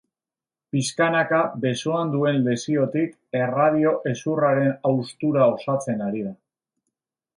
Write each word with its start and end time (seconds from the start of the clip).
Piskanaka 0.75 1.41
besoan 1.65 2.15
duen 2.15 2.41
lesiotik, 2.47 3.13
erradio 3.41 3.91
hezurraren 4.13 4.73
haustura 4.91 5.47
osatzen 5.59 6.03
ari 6.07 6.25
da. 6.31 6.37